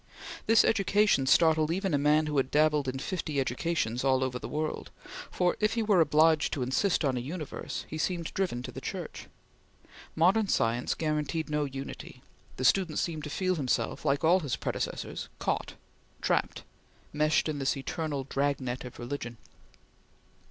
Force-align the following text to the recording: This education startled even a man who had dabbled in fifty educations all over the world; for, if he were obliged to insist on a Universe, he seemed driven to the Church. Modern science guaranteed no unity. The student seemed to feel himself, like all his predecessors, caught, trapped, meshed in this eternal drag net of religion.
This 0.47 0.65
education 0.65 1.27
startled 1.27 1.69
even 1.69 1.93
a 1.93 1.99
man 1.99 2.25
who 2.25 2.37
had 2.37 2.49
dabbled 2.49 2.87
in 2.87 2.97
fifty 2.97 3.39
educations 3.39 4.03
all 4.03 4.23
over 4.23 4.39
the 4.39 4.49
world; 4.49 4.89
for, 5.29 5.55
if 5.59 5.75
he 5.75 5.83
were 5.83 6.01
obliged 6.01 6.51
to 6.53 6.63
insist 6.63 7.05
on 7.05 7.17
a 7.17 7.19
Universe, 7.19 7.85
he 7.87 7.99
seemed 7.99 8.33
driven 8.33 8.63
to 8.63 8.71
the 8.71 8.81
Church. 8.81 9.27
Modern 10.15 10.47
science 10.47 10.95
guaranteed 10.95 11.51
no 11.51 11.65
unity. 11.65 12.23
The 12.57 12.65
student 12.65 12.97
seemed 12.97 13.25
to 13.25 13.29
feel 13.29 13.57
himself, 13.57 14.03
like 14.03 14.23
all 14.23 14.39
his 14.39 14.55
predecessors, 14.55 15.29
caught, 15.37 15.75
trapped, 16.19 16.63
meshed 17.13 17.47
in 17.47 17.59
this 17.59 17.77
eternal 17.77 18.23
drag 18.23 18.59
net 18.59 18.83
of 18.83 18.97
religion. 18.97 19.37